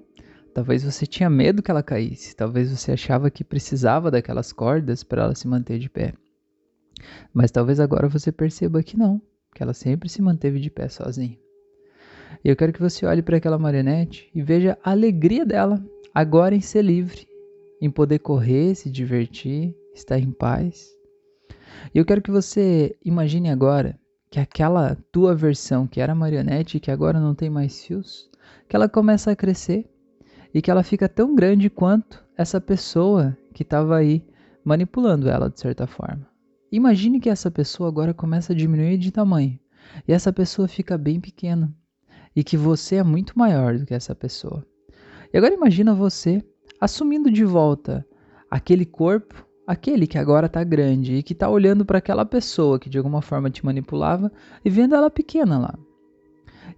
Talvez 0.54 0.84
você 0.84 1.08
tinha 1.08 1.30
medo 1.30 1.64
que 1.64 1.72
ela 1.72 1.82
caísse. 1.82 2.36
Talvez 2.36 2.70
você 2.70 2.92
achava 2.92 3.32
que 3.32 3.44
precisava 3.44 4.12
daquelas 4.12 4.54
cordas 4.54 5.04
para 5.04 5.24
ela 5.24 5.36
se 5.36 5.48
manter 5.48 5.80
de 5.80 5.90
pé. 5.90 6.14
Mas 7.34 7.50
talvez 7.50 7.80
agora 7.80 8.08
você 8.08 8.32
perceba 8.32 8.84
que 8.84 8.98
não, 8.98 9.22
que 9.56 9.64
ela 9.64 9.74
sempre 9.74 10.10
se 10.10 10.22
manteve 10.22 10.60
de 10.60 10.70
pé 10.70 10.90
sozinha. 10.90 11.38
Eu 12.44 12.56
quero 12.56 12.72
que 12.72 12.80
você 12.80 13.06
olhe 13.06 13.22
para 13.22 13.38
aquela 13.38 13.58
marionete 13.58 14.30
e 14.34 14.42
veja 14.42 14.78
a 14.84 14.92
alegria 14.92 15.46
dela 15.46 15.84
agora 16.14 16.56
em 16.56 16.62
ser 16.62 16.84
livre, 16.84 17.28
em 17.82 17.90
poder 17.90 18.20
correr, 18.20 18.76
se 18.76 18.90
divertir, 18.90 19.76
estar 19.94 20.18
em 20.20 20.32
paz. 20.32 20.88
Eu 21.94 22.06
quero 22.06 22.22
que 22.22 22.32
você 22.32 22.96
imagine 23.04 23.50
agora 23.50 24.00
que 24.30 24.40
aquela 24.40 24.96
tua 25.12 25.36
versão 25.36 25.88
que 25.88 26.00
era 26.00 26.16
marionete 26.16 26.78
e 26.78 26.80
que 26.80 26.92
agora 26.92 27.20
não 27.20 27.34
tem 27.34 27.50
mais 27.50 27.84
fios, 27.84 28.30
que 28.68 28.76
ela 28.76 28.88
começa 28.88 29.32
a 29.32 29.36
crescer 29.36 29.90
e 30.54 30.62
que 30.62 30.70
ela 30.70 30.84
fica 30.84 31.10
tão 31.10 31.36
grande 31.36 31.70
quanto 31.70 32.24
essa 32.38 32.62
pessoa 32.62 33.38
que 33.54 33.64
estava 33.64 33.98
aí 33.98 34.24
manipulando 34.64 35.30
ela 35.30 35.50
de 35.50 35.60
certa 35.60 35.88
forma. 35.88 36.28
Imagine 36.72 37.20
que 37.20 37.30
essa 37.30 37.50
pessoa 37.50 37.90
agora 37.90 38.14
começa 38.14 38.54
a 38.54 38.56
diminuir 38.56 38.98
de 38.98 39.12
tamanho 39.12 39.60
e 40.08 40.14
essa 40.14 40.32
pessoa 40.32 40.68
fica 40.68 40.98
bem 40.98 41.20
pequena 41.20 41.74
e 42.40 42.44
que 42.44 42.56
você 42.56 42.96
é 42.96 43.04
muito 43.04 43.38
maior 43.38 43.78
do 43.78 43.86
que 43.86 43.94
essa 43.94 44.16
pessoa. 44.16 44.66
E 45.34 45.38
agora 45.38 45.54
imagina 45.54 45.94
você 45.94 46.42
assumindo 46.80 47.30
de 47.30 47.44
volta 47.44 48.06
aquele 48.50 48.86
corpo, 48.86 49.46
aquele 49.68 50.08
que 50.08 50.18
agora 50.18 50.46
está 50.46 50.64
grande 50.64 51.16
e 51.16 51.22
que 51.22 51.34
está 51.34 51.50
olhando 51.50 51.86
para 51.86 51.98
aquela 51.98 52.26
pessoa 52.26 52.80
que 52.80 52.90
de 52.90 52.98
alguma 52.98 53.22
forma 53.22 53.50
te 53.50 53.66
manipulava 53.66 54.32
e 54.64 54.70
vendo 54.70 54.96
ela 54.96 55.10
pequena 55.10 55.60
lá. 55.60 55.78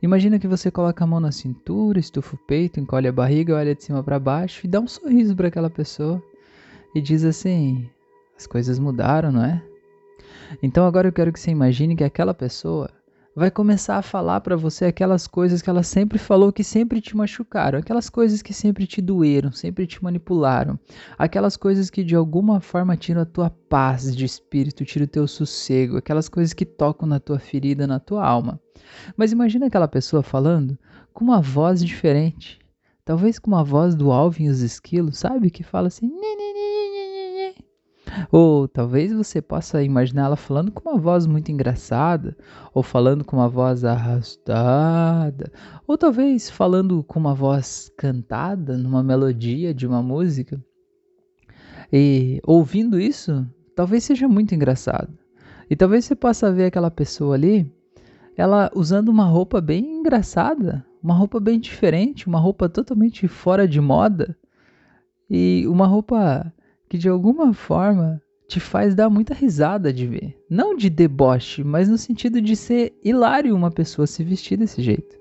Imagina 0.01 0.39
que 0.39 0.47
você 0.47 0.71
coloca 0.71 1.03
a 1.03 1.07
mão 1.07 1.19
na 1.19 1.31
cintura, 1.31 1.99
estufa 1.99 2.35
o 2.35 2.39
peito, 2.47 2.79
encolhe 2.79 3.07
a 3.07 3.11
barriga, 3.11 3.55
olha 3.55 3.75
de 3.75 3.83
cima 3.83 4.03
para 4.03 4.17
baixo 4.17 4.65
e 4.65 4.67
dá 4.67 4.79
um 4.79 4.87
sorriso 4.87 5.35
para 5.35 5.47
aquela 5.47 5.69
pessoa 5.69 6.19
e 6.95 6.99
diz 6.99 7.23
assim: 7.23 7.87
as 8.35 8.47
coisas 8.47 8.79
mudaram, 8.79 9.31
não 9.31 9.45
é? 9.45 9.63
Então 10.63 10.87
agora 10.87 11.07
eu 11.07 11.13
quero 11.13 11.31
que 11.31 11.39
você 11.39 11.51
imagine 11.51 11.95
que 11.95 12.03
aquela 12.03 12.33
pessoa 12.33 12.89
vai 13.35 13.49
começar 13.49 13.97
a 13.97 14.01
falar 14.01 14.41
para 14.41 14.57
você 14.57 14.85
aquelas 14.85 15.25
coisas 15.25 15.61
que 15.61 15.69
ela 15.69 15.83
sempre 15.83 16.17
falou 16.17 16.51
que 16.51 16.63
sempre 16.63 16.99
te 16.99 17.15
machucaram, 17.15 17.79
aquelas 17.79 18.09
coisas 18.09 18.41
que 18.41 18.53
sempre 18.53 18.85
te 18.85 19.01
doeram, 19.01 19.51
sempre 19.51 19.87
te 19.87 20.03
manipularam, 20.03 20.77
aquelas 21.17 21.55
coisas 21.55 21.89
que 21.89 22.03
de 22.03 22.15
alguma 22.15 22.59
forma 22.59 22.97
tiram 22.97 23.21
a 23.21 23.25
tua 23.25 23.49
paz 23.49 24.15
de 24.15 24.25
espírito, 24.25 24.83
tiram 24.83 25.05
o 25.05 25.09
teu 25.09 25.27
sossego, 25.27 25.97
aquelas 25.97 26.27
coisas 26.27 26.53
que 26.53 26.65
tocam 26.65 27.07
na 27.07 27.19
tua 27.19 27.39
ferida, 27.39 27.87
na 27.87 27.99
tua 27.99 28.25
alma. 28.25 28.59
Mas 29.15 29.31
imagina 29.31 29.67
aquela 29.67 29.87
pessoa 29.87 30.21
falando 30.21 30.77
com 31.13 31.23
uma 31.23 31.41
voz 31.41 31.83
diferente, 31.83 32.59
talvez 33.05 33.39
com 33.39 33.51
uma 33.51 33.63
voz 33.63 33.95
do 33.95 34.11
Alvin 34.11 34.45
e 34.45 34.49
os 34.49 34.59
esquilos, 34.59 35.17
sabe? 35.17 35.49
Que 35.49 35.63
fala 35.63 35.87
assim, 35.87 36.07
ou 38.31 38.67
talvez 38.67 39.13
você 39.13 39.41
possa 39.41 39.81
imaginá-la 39.81 40.35
falando 40.35 40.71
com 40.71 40.89
uma 40.89 40.99
voz 40.99 41.25
muito 41.25 41.51
engraçada, 41.51 42.35
ou 42.73 42.83
falando 42.83 43.23
com 43.23 43.37
uma 43.37 43.47
voz 43.47 43.85
arrastada, 43.85 45.51
ou 45.87 45.97
talvez 45.97 46.49
falando 46.49 47.03
com 47.03 47.19
uma 47.19 47.33
voz 47.33 47.91
cantada 47.97 48.77
numa 48.77 49.01
melodia 49.01 49.73
de 49.73 49.87
uma 49.87 50.01
música. 50.03 50.61
E 51.91 52.41
ouvindo 52.45 52.99
isso, 52.99 53.47
talvez 53.75 54.03
seja 54.03 54.27
muito 54.27 54.53
engraçado. 54.53 55.17
E 55.69 55.75
talvez 55.75 56.05
você 56.05 56.15
possa 56.15 56.51
ver 56.51 56.65
aquela 56.65 56.91
pessoa 56.91 57.35
ali, 57.35 57.71
ela 58.35 58.69
usando 58.75 59.09
uma 59.09 59.25
roupa 59.25 59.61
bem 59.61 59.99
engraçada, 59.99 60.85
uma 61.01 61.13
roupa 61.13 61.39
bem 61.39 61.59
diferente, 61.59 62.27
uma 62.27 62.39
roupa 62.39 62.69
totalmente 62.69 63.27
fora 63.27 63.67
de 63.67 63.79
moda, 63.79 64.37
e 65.29 65.65
uma 65.67 65.87
roupa 65.87 66.51
que 66.91 66.97
de 66.97 67.07
alguma 67.07 67.53
forma 67.53 68.21
te 68.49 68.59
faz 68.59 68.93
dar 68.93 69.09
muita 69.09 69.33
risada 69.33 69.93
de 69.93 70.05
ver. 70.05 70.37
Não 70.49 70.75
de 70.75 70.89
deboche, 70.89 71.63
mas 71.63 71.87
no 71.87 71.97
sentido 71.97 72.41
de 72.41 72.53
ser 72.53 72.93
hilário 73.01 73.55
uma 73.55 73.71
pessoa 73.71 74.05
se 74.05 74.21
vestir 74.25 74.57
desse 74.57 74.81
jeito. 74.81 75.17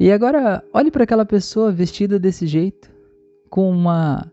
E 0.00 0.10
agora, 0.10 0.64
olhe 0.72 0.90
para 0.90 1.04
aquela 1.04 1.24
pessoa 1.24 1.70
vestida 1.70 2.18
desse 2.18 2.44
jeito, 2.44 2.90
com 3.48 3.70
uma 3.70 4.32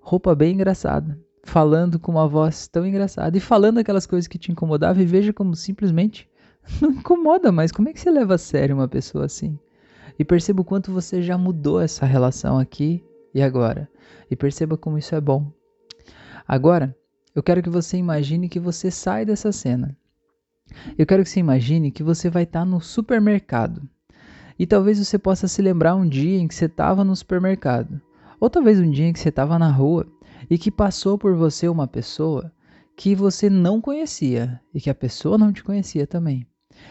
roupa 0.00 0.34
bem 0.34 0.54
engraçada, 0.54 1.20
falando 1.42 1.98
com 1.98 2.12
uma 2.12 2.26
voz 2.26 2.66
tão 2.66 2.86
engraçada 2.86 3.36
e 3.36 3.40
falando 3.40 3.76
aquelas 3.76 4.06
coisas 4.06 4.26
que 4.26 4.38
te 4.38 4.50
incomodavam 4.50 5.02
e 5.02 5.06
veja 5.06 5.30
como 5.30 5.54
simplesmente 5.54 6.26
não 6.80 6.90
incomoda 6.92 7.52
mais. 7.52 7.70
Como 7.70 7.86
é 7.90 7.92
que 7.92 8.00
você 8.00 8.10
leva 8.10 8.36
a 8.36 8.38
sério 8.38 8.74
uma 8.74 8.88
pessoa 8.88 9.26
assim? 9.26 9.58
E 10.18 10.24
perceba 10.24 10.62
o 10.62 10.64
quanto 10.64 10.90
você 10.90 11.20
já 11.20 11.36
mudou 11.36 11.82
essa 11.82 12.06
relação 12.06 12.58
aqui 12.58 13.04
e 13.34 13.42
agora. 13.42 13.88
E 14.30 14.36
perceba 14.36 14.76
como 14.76 14.98
isso 14.98 15.14
é 15.14 15.20
bom. 15.20 15.52
Agora, 16.46 16.96
eu 17.34 17.42
quero 17.42 17.62
que 17.62 17.70
você 17.70 17.96
imagine 17.96 18.48
que 18.48 18.58
você 18.58 18.90
sai 18.90 19.24
dessa 19.24 19.52
cena. 19.52 19.96
Eu 20.96 21.06
quero 21.06 21.22
que 21.22 21.28
você 21.28 21.40
imagine 21.40 21.90
que 21.90 22.02
você 22.02 22.28
vai 22.28 22.44
estar 22.44 22.64
no 22.64 22.80
supermercado. 22.80 23.88
E 24.58 24.66
talvez 24.66 24.98
você 24.98 25.18
possa 25.18 25.48
se 25.48 25.62
lembrar 25.62 25.94
um 25.94 26.08
dia 26.08 26.38
em 26.38 26.46
que 26.46 26.54
você 26.54 26.66
estava 26.66 27.04
no 27.04 27.16
supermercado. 27.16 28.00
Ou 28.38 28.50
talvez 28.50 28.78
um 28.78 28.90
dia 28.90 29.06
em 29.06 29.12
que 29.12 29.20
você 29.20 29.28
estava 29.28 29.58
na 29.58 29.70
rua 29.70 30.06
e 30.48 30.58
que 30.58 30.70
passou 30.70 31.18
por 31.18 31.34
você 31.34 31.68
uma 31.68 31.86
pessoa 31.86 32.52
que 32.96 33.14
você 33.14 33.48
não 33.48 33.80
conhecia 33.80 34.60
e 34.74 34.80
que 34.80 34.90
a 34.90 34.94
pessoa 34.94 35.38
não 35.38 35.52
te 35.52 35.64
conhecia 35.64 36.06
também. 36.06 36.46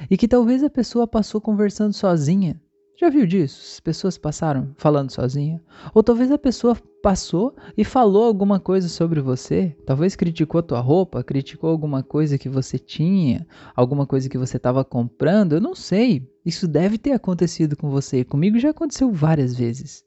E 0.10 0.18
que 0.18 0.28
talvez 0.28 0.64
a 0.64 0.70
pessoa 0.70 1.08
passou 1.08 1.40
conversando 1.40 1.94
sozinha 1.94 2.60
já 3.00 3.08
viu 3.08 3.26
disso? 3.26 3.62
As 3.76 3.80
pessoas 3.80 4.18
passaram 4.18 4.74
falando 4.78 5.10
sozinha? 5.10 5.62
Ou 5.94 6.04
talvez 6.04 6.30
a 6.34 6.38
pessoa 6.38 6.76
passou 7.02 7.56
e 7.78 7.86
falou 7.86 8.26
alguma 8.26 8.60
coisa 8.60 8.90
sobre 8.90 9.22
você? 9.22 9.74
Talvez 9.86 10.18
criticou 10.18 10.62
tua 10.62 10.82
roupa, 10.82 11.24
criticou 11.24 11.70
alguma 11.70 12.04
coisa 12.04 12.38
que 12.38 12.50
você 12.50 12.78
tinha, 12.78 13.48
alguma 13.74 14.06
coisa 14.06 14.28
que 14.28 14.38
você 14.38 14.58
estava 14.58 14.84
comprando? 14.84 15.54
Eu 15.54 15.62
não 15.62 15.74
sei. 15.74 16.30
Isso 16.46 16.68
deve 16.68 16.98
ter 16.98 17.14
acontecido 17.14 17.78
com 17.78 17.90
você. 17.90 18.26
Comigo 18.26 18.60
já 18.60 18.72
aconteceu 18.72 19.10
várias 19.14 19.56
vezes. 19.56 20.04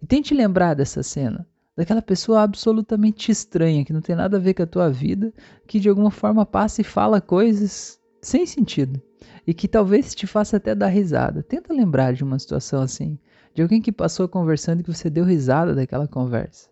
E 0.00 0.06
tente 0.06 0.32
lembrar 0.32 0.72
dessa 0.72 1.02
cena. 1.02 1.46
Daquela 1.76 2.00
pessoa 2.00 2.40
absolutamente 2.40 3.30
estranha, 3.30 3.84
que 3.84 3.92
não 3.92 4.00
tem 4.00 4.16
nada 4.16 4.38
a 4.38 4.40
ver 4.40 4.54
com 4.54 4.62
a 4.62 4.66
tua 4.66 4.88
vida, 4.88 5.34
que 5.66 5.78
de 5.78 5.90
alguma 5.90 6.10
forma 6.10 6.46
passa 6.46 6.80
e 6.80 6.84
fala 6.84 7.20
coisas 7.20 8.00
sem 8.22 8.46
sentido 8.46 9.02
e 9.46 9.54
que 9.54 9.68
talvez 9.68 10.14
te 10.14 10.26
faça 10.26 10.56
até 10.56 10.74
dar 10.74 10.88
risada. 10.88 11.42
Tenta 11.42 11.72
lembrar 11.72 12.12
de 12.12 12.24
uma 12.24 12.38
situação 12.38 12.82
assim, 12.82 13.18
de 13.54 13.62
alguém 13.62 13.80
que 13.80 13.92
passou 13.92 14.28
conversando 14.28 14.80
e 14.80 14.82
que 14.82 14.92
você 14.92 15.10
deu 15.10 15.24
risada 15.24 15.74
daquela 15.74 16.08
conversa. 16.08 16.70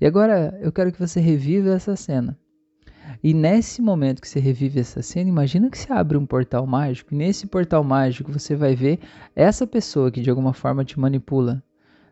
E 0.00 0.06
agora 0.06 0.58
eu 0.60 0.72
quero 0.72 0.92
que 0.92 0.98
você 0.98 1.20
reviva 1.20 1.70
essa 1.70 1.96
cena. 1.96 2.38
E 3.22 3.32
nesse 3.32 3.80
momento 3.80 4.20
que 4.20 4.28
você 4.28 4.40
revive 4.40 4.80
essa 4.80 5.00
cena, 5.00 5.28
imagina 5.28 5.70
que 5.70 5.78
você 5.78 5.92
abre 5.92 6.16
um 6.16 6.26
portal 6.26 6.66
mágico 6.66 7.14
e 7.14 7.16
nesse 7.16 7.46
portal 7.46 7.84
mágico 7.84 8.32
você 8.32 8.56
vai 8.56 8.74
ver 8.74 8.98
essa 9.34 9.66
pessoa 9.66 10.10
que 10.10 10.20
de 10.20 10.30
alguma 10.30 10.52
forma 10.52 10.84
te 10.84 10.98
manipula. 10.98 11.62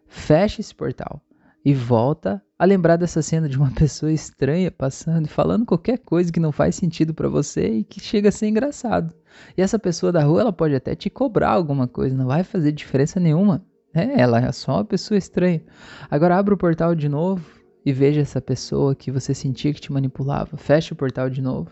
Fecha 0.07 0.61
esse 0.61 0.75
portal 0.75 1.21
e 1.64 1.73
volta 1.73 2.42
a 2.59 2.64
lembrar 2.64 2.97
dessa 2.97 3.23
cena 3.23 3.49
de 3.49 3.56
uma 3.56 3.71
pessoa 3.75 4.12
estranha 4.12 4.71
passando 4.71 5.26
e 5.26 5.30
falando 5.30 5.64
qualquer 5.64 5.99
coisa 5.99 6.30
que 6.30 6.40
não 6.40 6.52
faz 6.52 6.76
sentido 6.76 7.14
para 7.14 7.28
você 7.28 7.68
e 7.68 7.85
que 7.85 8.00
chega 8.00 8.28
a 8.28 8.33
ser 8.33 8.49
engraçado. 8.49 9.14
E 9.56 9.62
essa 9.62 9.78
pessoa 9.78 10.12
da 10.12 10.23
rua, 10.23 10.42
ela 10.42 10.52
pode 10.52 10.75
até 10.75 10.94
te 10.94 11.09
cobrar 11.09 11.50
alguma 11.50 11.88
coisa, 11.88 12.16
não 12.16 12.26
vai 12.26 12.44
fazer 12.44 12.73
diferença 12.73 13.18
nenhuma. 13.18 13.64
É, 13.94 14.21
ela 14.21 14.40
é 14.40 14.52
só 14.52 14.75
uma 14.75 14.85
pessoa 14.85 15.16
estranha. 15.16 15.62
Agora 16.11 16.37
abra 16.37 16.54
o 16.54 16.59
portal 16.59 16.94
de 16.94 17.09
novo 17.09 17.44
e 17.87 17.92
veja 17.92 18.21
essa 18.21 18.40
pessoa 18.40 18.94
que 18.94 19.11
você 19.11 19.33
sentia 19.33 19.73
que 19.73 19.80
te 19.80 19.92
manipulava. 19.92 20.56
Feche 20.56 20.92
o 20.92 20.97
portal 20.97 21.30
de 21.30 21.40
novo. 21.40 21.71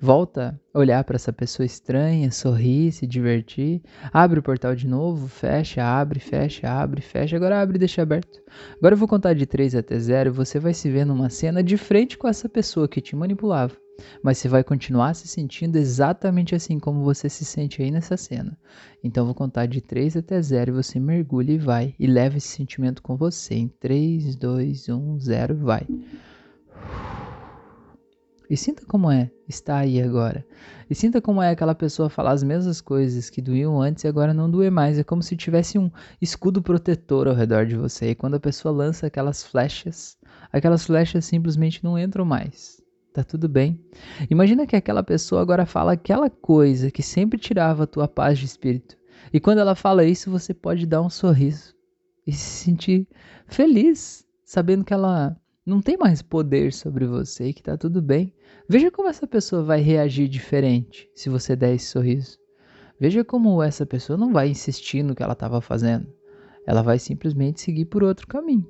Volta 0.00 0.60
a 0.72 0.78
olhar 0.78 1.02
para 1.04 1.16
essa 1.16 1.32
pessoa 1.32 1.64
estranha, 1.64 2.30
sorrir, 2.30 2.92
se 2.92 3.06
divertir. 3.06 3.82
Abre 4.12 4.40
o 4.40 4.42
portal 4.42 4.74
de 4.74 4.86
novo, 4.86 5.28
fecha, 5.28 5.82
abre, 5.82 6.20
fecha, 6.20 6.68
abre, 6.68 7.00
fecha. 7.00 7.36
Agora 7.36 7.60
abre 7.60 7.76
e 7.76 7.78
deixa 7.78 8.02
aberto. 8.02 8.42
Agora 8.76 8.94
eu 8.94 8.98
vou 8.98 9.08
contar 9.08 9.34
de 9.34 9.46
3 9.46 9.74
até 9.74 9.98
0 9.98 10.30
e 10.30 10.32
você 10.32 10.58
vai 10.58 10.74
se 10.74 10.90
ver 10.90 11.04
numa 11.04 11.30
cena 11.30 11.62
de 11.62 11.76
frente 11.76 12.18
com 12.18 12.28
essa 12.28 12.48
pessoa 12.48 12.88
que 12.88 13.00
te 13.00 13.16
manipulava. 13.16 13.74
Mas 14.22 14.38
você 14.38 14.48
vai 14.48 14.64
continuar 14.64 15.14
se 15.14 15.28
sentindo 15.28 15.76
exatamente 15.76 16.54
assim 16.54 16.78
como 16.78 17.04
você 17.04 17.28
se 17.28 17.44
sente 17.44 17.80
aí 17.82 17.90
nessa 17.90 18.16
cena. 18.16 18.58
Então 19.02 19.22
eu 19.22 19.26
vou 19.26 19.34
contar 19.34 19.66
de 19.66 19.80
3 19.80 20.16
até 20.16 20.40
0 20.40 20.72
e 20.72 20.82
você 20.82 20.98
mergulha 20.98 21.52
e 21.52 21.58
vai. 21.58 21.94
E 21.98 22.06
leva 22.06 22.36
esse 22.36 22.48
sentimento 22.48 23.02
com 23.02 23.16
você. 23.16 23.54
Em 23.54 23.68
3, 23.68 24.34
2, 24.36 24.88
1, 24.88 25.20
0, 25.20 25.56
vai. 25.56 25.86
E 28.48 28.56
sinta 28.56 28.84
como 28.86 29.10
é 29.10 29.30
estar 29.48 29.78
aí 29.78 30.00
agora. 30.02 30.44
E 30.88 30.94
sinta 30.94 31.20
como 31.20 31.40
é 31.40 31.50
aquela 31.50 31.74
pessoa 31.74 32.10
falar 32.10 32.32
as 32.32 32.42
mesmas 32.42 32.80
coisas 32.80 33.30
que 33.30 33.40
doíam 33.40 33.80
antes 33.80 34.04
e 34.04 34.08
agora 34.08 34.34
não 34.34 34.50
doer 34.50 34.70
mais. 34.70 34.98
É 34.98 35.04
como 35.04 35.22
se 35.22 35.36
tivesse 35.36 35.78
um 35.78 35.90
escudo 36.20 36.62
protetor 36.62 37.26
ao 37.26 37.34
redor 37.34 37.66
de 37.66 37.76
você. 37.76 38.10
E 38.10 38.14
quando 38.14 38.34
a 38.34 38.40
pessoa 38.40 38.74
lança 38.74 39.06
aquelas 39.06 39.42
flechas, 39.42 40.18
aquelas 40.52 40.84
flechas 40.84 41.24
simplesmente 41.24 41.82
não 41.82 41.98
entram 41.98 42.24
mais. 42.24 42.82
Tá 43.14 43.22
tudo 43.22 43.48
bem. 43.48 43.80
Imagina 44.28 44.66
que 44.66 44.76
aquela 44.76 45.02
pessoa 45.02 45.40
agora 45.40 45.64
fala 45.64 45.92
aquela 45.92 46.28
coisa 46.28 46.90
que 46.90 47.02
sempre 47.02 47.38
tirava 47.38 47.84
a 47.84 47.86
tua 47.86 48.08
paz 48.08 48.38
de 48.38 48.44
espírito. 48.44 48.96
E 49.32 49.40
quando 49.40 49.58
ela 49.58 49.74
fala 49.74 50.04
isso, 50.04 50.30
você 50.30 50.52
pode 50.52 50.84
dar 50.84 51.00
um 51.00 51.08
sorriso 51.08 51.74
e 52.26 52.32
se 52.32 52.64
sentir 52.64 53.08
feliz, 53.46 54.26
sabendo 54.44 54.84
que 54.84 54.92
ela 54.92 55.36
não 55.66 55.80
tem 55.80 55.96
mais 55.96 56.20
poder 56.20 56.72
sobre 56.72 57.06
você 57.06 57.48
e 57.48 57.54
que 57.54 57.62
tá 57.62 57.76
tudo 57.76 58.02
bem. 58.02 58.32
Veja 58.68 58.90
como 58.90 59.08
essa 59.08 59.26
pessoa 59.26 59.62
vai 59.62 59.80
reagir 59.80 60.28
diferente 60.28 61.08
se 61.14 61.30
você 61.30 61.56
der 61.56 61.74
esse 61.74 61.86
sorriso. 61.86 62.38
Veja 63.00 63.24
como 63.24 63.62
essa 63.62 63.86
pessoa 63.86 64.16
não 64.16 64.32
vai 64.32 64.48
insistir 64.48 65.02
no 65.02 65.14
que 65.14 65.22
ela 65.22 65.32
estava 65.32 65.60
fazendo. 65.60 66.06
Ela 66.66 66.82
vai 66.82 66.98
simplesmente 66.98 67.60
seguir 67.60 67.86
por 67.86 68.02
outro 68.02 68.26
caminho. 68.26 68.68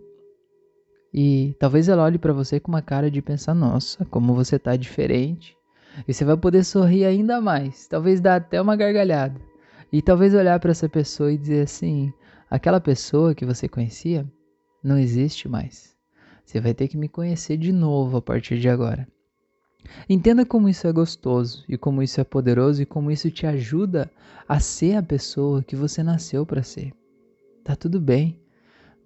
E 1.12 1.54
talvez 1.58 1.88
ela 1.88 2.02
olhe 2.02 2.18
para 2.18 2.32
você 2.32 2.58
com 2.58 2.72
uma 2.72 2.82
cara 2.82 3.10
de 3.10 3.22
pensar: 3.22 3.54
nossa, 3.54 4.04
como 4.06 4.34
você 4.34 4.58
tá 4.58 4.74
diferente. 4.76 5.56
E 6.08 6.12
você 6.12 6.24
vai 6.24 6.36
poder 6.36 6.64
sorrir 6.64 7.04
ainda 7.04 7.40
mais, 7.40 7.86
talvez 7.86 8.20
dar 8.20 8.36
até 8.36 8.60
uma 8.60 8.74
gargalhada. 8.74 9.40
E 9.92 10.02
talvez 10.02 10.34
olhar 10.34 10.58
para 10.58 10.72
essa 10.72 10.88
pessoa 10.88 11.32
e 11.32 11.38
dizer 11.38 11.62
assim: 11.62 12.12
aquela 12.50 12.80
pessoa 12.80 13.34
que 13.34 13.44
você 13.44 13.68
conhecia 13.68 14.28
não 14.82 14.98
existe 14.98 15.48
mais. 15.48 15.93
Você 16.44 16.60
vai 16.60 16.74
ter 16.74 16.88
que 16.88 16.96
me 16.96 17.08
conhecer 17.08 17.56
de 17.56 17.72
novo 17.72 18.18
a 18.18 18.22
partir 18.22 18.58
de 18.58 18.68
agora. 18.68 19.08
Entenda 20.08 20.44
como 20.44 20.68
isso 20.68 20.86
é 20.86 20.92
gostoso 20.92 21.64
e 21.68 21.76
como 21.76 22.02
isso 22.02 22.20
é 22.20 22.24
poderoso 22.24 22.82
e 22.82 22.86
como 22.86 23.10
isso 23.10 23.30
te 23.30 23.46
ajuda 23.46 24.10
a 24.48 24.60
ser 24.60 24.96
a 24.96 25.02
pessoa 25.02 25.62
que 25.62 25.76
você 25.76 26.02
nasceu 26.02 26.44
para 26.46 26.62
ser. 26.62 26.92
Tá 27.62 27.74
tudo 27.74 28.00
bem. 28.00 28.38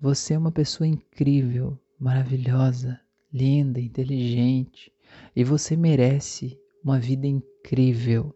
Você 0.00 0.34
é 0.34 0.38
uma 0.38 0.52
pessoa 0.52 0.86
incrível, 0.86 1.78
maravilhosa, 1.98 3.00
linda, 3.32 3.80
inteligente 3.80 4.92
e 5.34 5.42
você 5.42 5.76
merece 5.76 6.58
uma 6.82 6.98
vida 6.98 7.26
incrível. 7.26 8.34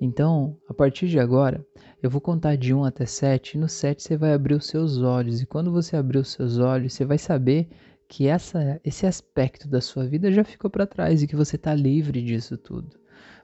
Então, 0.00 0.56
a 0.68 0.74
partir 0.74 1.08
de 1.08 1.18
agora, 1.18 1.64
eu 2.02 2.10
vou 2.10 2.20
contar 2.20 2.56
de 2.56 2.74
1 2.74 2.84
até 2.84 3.06
7 3.06 3.54
e 3.54 3.60
no 3.60 3.68
7 3.68 4.02
você 4.02 4.16
vai 4.16 4.32
abrir 4.32 4.54
os 4.54 4.66
seus 4.66 4.98
olhos 4.98 5.40
e 5.40 5.46
quando 5.46 5.70
você 5.70 5.96
abrir 5.96 6.18
os 6.18 6.32
seus 6.32 6.58
olhos, 6.58 6.92
você 6.92 7.04
vai 7.04 7.18
saber 7.18 7.68
que 8.12 8.26
essa, 8.28 8.78
esse 8.84 9.06
aspecto 9.06 9.66
da 9.66 9.80
sua 9.80 10.06
vida 10.06 10.30
já 10.30 10.44
ficou 10.44 10.68
para 10.70 10.86
trás 10.86 11.22
e 11.22 11.26
que 11.26 11.34
você 11.34 11.56
está 11.56 11.74
livre 11.74 12.20
disso 12.20 12.58
tudo. 12.58 13.01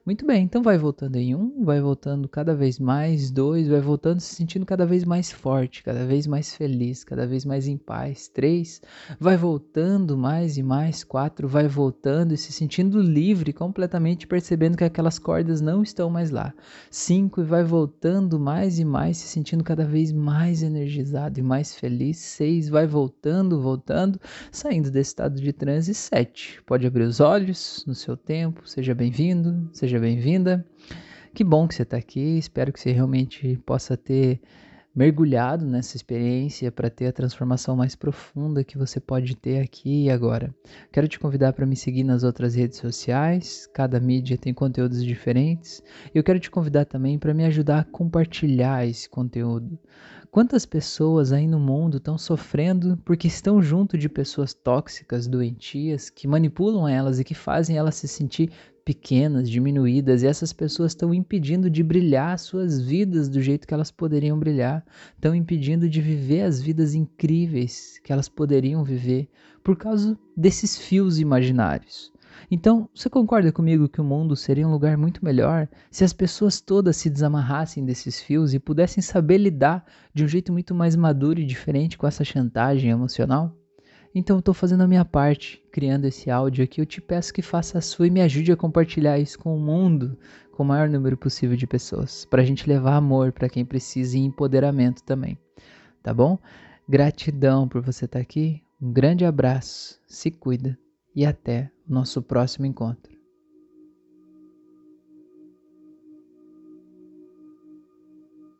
Muito 0.09 0.25
bem, 0.25 0.45
então 0.45 0.62
vai 0.62 0.79
voltando 0.79 1.17
em 1.17 1.35
um, 1.35 1.62
vai 1.62 1.83
voltando 1.83 2.27
cada 2.31 2.55
vez 2.55 2.79
mais, 2.79 3.31
dois, 3.31 3.69
vai 3.69 3.79
voltando 3.79 4.21
se 4.21 4.35
sentindo 4.35 4.65
cada 4.65 4.87
vez 4.87 5.05
mais 5.05 5.31
forte, 5.31 5.83
cada 5.83 6.07
vez 6.07 6.27
mais 6.27 6.55
feliz, 6.55 7.05
cada 7.05 7.27
vez 7.27 7.45
mais 7.45 7.69
em 7.69 7.77
paz. 7.77 8.27
Três, 8.27 8.81
vai 9.21 9.37
voltando 9.37 10.17
mais 10.17 10.57
e 10.57 10.62
mais. 10.62 11.05
Quatro, 11.05 11.47
vai 11.47 11.69
voltando 11.69 12.33
e 12.33 12.38
se 12.38 12.53
sentindo 12.53 13.03
livre, 13.03 13.53
completamente 13.53 14.27
percebendo 14.27 14.79
que 14.79 14.85
aquelas 14.85 15.19
cordas 15.19 15.61
não 15.61 15.83
estão 15.83 16.09
mais 16.09 16.31
lá. 16.31 16.55
Cinco, 16.91 17.43
e 17.43 17.45
vai 17.45 17.62
voltando 17.62 18.41
mais 18.41 18.79
e 18.79 18.87
mais, 18.87 19.18
se 19.18 19.29
sentindo 19.29 19.62
cada 19.62 19.85
vez 19.85 20.11
mais 20.11 20.62
energizado 20.62 21.38
e 21.38 21.42
mais 21.42 21.75
feliz. 21.75 22.16
Seis, 22.16 22.71
vai 22.71 22.87
voltando, 22.87 23.61
voltando, 23.61 24.18
saindo 24.51 24.90
desse 24.90 25.11
estado 25.11 25.38
de 25.38 25.53
transe. 25.53 25.92
Sete, 25.92 26.62
pode 26.64 26.87
abrir 26.87 27.05
os 27.05 27.21
olhos 27.21 27.85
no 27.87 27.94
seu 27.94 28.16
tempo, 28.16 28.66
seja 28.66 28.94
bem-vindo, 28.94 29.68
seja 29.71 29.98
seja 29.99 30.01
bem-vinda. 30.01 30.65
Que 31.35 31.43
bom 31.43 31.67
que 31.67 31.75
você 31.75 31.83
está 31.83 31.97
aqui. 31.97 32.39
Espero 32.39 32.73
que 32.73 32.81
você 32.81 32.93
realmente 32.93 33.61
possa 33.67 33.97
ter 33.97 34.41
mergulhado 34.95 35.65
nessa 35.67 35.97
experiência 35.97 36.73
para 36.73 36.91
ter 36.91 37.07
a 37.07 37.13
transformação 37.13 37.77
mais 37.77 37.95
profunda 37.95 38.65
que 38.65 38.79
você 38.79 38.99
pode 38.99 39.37
ter 39.37 39.61
aqui 39.61 40.05
e 40.05 40.11
agora. 40.11 40.55
Quero 40.91 41.07
te 41.07 41.19
convidar 41.19 41.53
para 41.53 41.67
me 41.67 41.77
seguir 41.77 42.05
nas 42.05 42.25
outras 42.25 42.55
redes 42.55 42.79
sociais, 42.79 43.69
cada 43.73 44.01
mídia 44.01 44.39
tem 44.39 44.55
conteúdos 44.55 45.05
diferentes. 45.05 45.83
Eu 46.15 46.25
quero 46.25 46.41
te 46.41 46.51
convidar 46.51 46.85
também 46.85 47.19
para 47.19 47.35
me 47.35 47.45
ajudar 47.45 47.81
a 47.81 47.85
compartilhar 47.85 48.87
esse 48.87 49.09
conteúdo. 49.09 49.79
Quantas 50.31 50.67
pessoas 50.67 51.33
aí 51.33 51.47
no 51.47 51.59
mundo 51.59 51.97
estão 51.97 52.19
sofrendo 52.19 52.99
porque 53.05 53.29
estão 53.29 53.63
junto 53.63 53.97
de 53.97 54.09
pessoas 54.09 54.53
tóxicas, 54.53 55.27
doentias, 55.27 56.11
que 56.11 56.29
manipulam 56.29 56.87
elas 56.87 57.19
e 57.19 57.25
que 57.25 57.35
fazem 57.35 57.77
elas 57.77 57.95
se 57.95 58.07
sentir 58.07 58.51
pequenas, 58.88 59.51
diminuídas, 59.51 60.22
e 60.22 60.27
essas 60.27 60.51
pessoas 60.51 60.92
estão 60.92 61.12
impedindo 61.12 61.68
de 61.68 61.83
brilhar 61.83 62.38
suas 62.38 62.81
vidas 62.81 63.29
do 63.29 63.42
jeito 63.42 63.68
que 63.68 63.74
elas 63.74 63.90
poderiam 63.90 64.38
brilhar, 64.38 64.83
estão 65.14 65.35
impedindo 65.35 65.87
de 65.90 66.01
viver 66.01 66.40
as 66.40 66.59
vidas 66.59 66.94
incríveis 66.94 68.01
que 68.03 68.14
elas 68.14 68.31
poderiam 68.31 68.83
viver 68.83 69.29
por 69.62 69.77
causa 69.77 70.18
desses 70.35 70.79
fios 70.79 71.18
imaginários. 71.18 72.11
Então, 72.51 72.88
você 72.94 73.11
concorda 73.11 73.53
comigo 73.53 73.90
que 73.90 74.01
o 74.01 74.05
mundo 74.05 74.35
seria 74.35 74.66
um 74.66 74.72
lugar 74.72 74.96
muito 74.96 75.22
melhor 75.22 75.68
se 75.90 76.03
as 76.03 76.14
pessoas 76.14 76.59
todas 76.59 76.96
se 76.96 77.11
desamarrassem 77.11 77.85
desses 77.85 78.22
fios 78.22 78.55
e 78.55 78.59
pudessem 78.59 79.03
saber 79.03 79.37
lidar 79.37 79.85
de 80.14 80.24
um 80.24 80.29
jeito 80.29 80.51
muito 80.51 80.74
mais 80.74 80.96
maduro 80.96 81.38
e 81.38 81.44
diferente 81.44 81.98
com 81.98 82.07
essa 82.07 82.24
chantagem 82.24 82.90
emocional? 82.90 83.55
Então 84.14 84.37
eu 84.37 84.40
estou 84.40 84.55
fazendo 84.55 84.83
a 84.83 84.88
minha 84.88 85.05
parte, 85.05 85.62
criando 85.71 86.07
esse 86.07 86.31
áudio 86.31 86.64
aqui. 86.64 86.81
Eu 86.81 86.87
te 86.87 87.01
peço 87.01 87.33
que 87.33 87.42
faça 87.42 87.79
a 87.79 87.81
sua 87.81 88.07
e 88.07 88.11
me 88.11 88.21
ajude 88.21 88.53
a 88.53 88.57
compartilhar 88.57 89.18
isso 89.18 89.38
com 89.38 89.55
o 89.55 89.61
mundo, 89.61 90.18
com 90.53 90.62
o 90.62 90.66
maior 90.66 90.88
número 90.88 91.16
possível 91.16 91.57
de 91.57 91.66
pessoas, 91.66 92.25
para 92.25 92.42
a 92.42 92.44
gente 92.44 92.68
levar 92.68 92.97
amor 92.97 93.33
para 93.33 93.49
quem 93.49 93.64
precisa 93.64 94.16
e 94.16 94.21
empoderamento 94.21 95.03
também. 95.03 95.38
Tá 96.03 96.12
bom? 96.14 96.38
Gratidão 96.88 97.68
por 97.68 97.83
você 97.83 98.07
estar 98.07 98.18
tá 98.18 98.23
aqui. 98.23 98.62
Um 98.81 98.92
grande 98.92 99.25
abraço, 99.25 100.01
se 100.07 100.31
cuida 100.31 100.79
e 101.14 101.27
até 101.27 101.71
o 101.88 101.92
nosso 101.92 102.23
próximo 102.23 102.64
encontro. 102.64 103.17